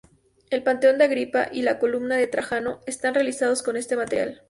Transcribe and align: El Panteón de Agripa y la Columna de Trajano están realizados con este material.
El 0.49 0.63
Panteón 0.63 0.97
de 0.97 1.03
Agripa 1.03 1.49
y 1.51 1.61
la 1.61 1.77
Columna 1.77 2.15
de 2.15 2.25
Trajano 2.25 2.79
están 2.87 3.13
realizados 3.13 3.61
con 3.61 3.77
este 3.77 3.95
material. 3.95 4.39